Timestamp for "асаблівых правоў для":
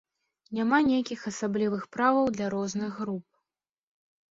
1.33-2.51